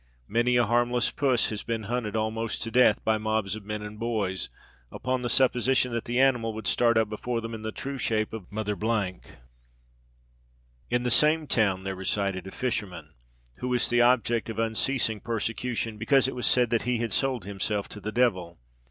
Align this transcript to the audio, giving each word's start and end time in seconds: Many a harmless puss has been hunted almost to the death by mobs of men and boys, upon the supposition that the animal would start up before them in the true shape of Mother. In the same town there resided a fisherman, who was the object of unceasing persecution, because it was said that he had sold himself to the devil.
Many 0.27 0.55
a 0.55 0.65
harmless 0.65 1.11
puss 1.11 1.49
has 1.51 1.61
been 1.61 1.83
hunted 1.83 2.15
almost 2.15 2.63
to 2.63 2.71
the 2.71 2.79
death 2.79 3.03
by 3.05 3.19
mobs 3.19 3.55
of 3.55 3.63
men 3.63 3.83
and 3.83 3.99
boys, 3.99 4.49
upon 4.91 5.21
the 5.21 5.29
supposition 5.29 5.91
that 5.91 6.05
the 6.05 6.19
animal 6.19 6.55
would 6.55 6.65
start 6.65 6.97
up 6.97 7.07
before 7.07 7.39
them 7.39 7.53
in 7.53 7.61
the 7.61 7.71
true 7.71 7.99
shape 7.99 8.33
of 8.33 8.51
Mother. 8.51 8.75
In 10.89 11.03
the 11.03 11.11
same 11.11 11.45
town 11.45 11.83
there 11.83 11.93
resided 11.93 12.47
a 12.47 12.51
fisherman, 12.51 13.13
who 13.57 13.67
was 13.67 13.87
the 13.89 14.01
object 14.01 14.49
of 14.49 14.57
unceasing 14.57 15.19
persecution, 15.19 15.99
because 15.99 16.27
it 16.27 16.33
was 16.33 16.47
said 16.47 16.71
that 16.71 16.81
he 16.81 16.97
had 16.97 17.13
sold 17.13 17.45
himself 17.45 17.87
to 17.89 17.99
the 18.01 18.11
devil. 18.11 18.57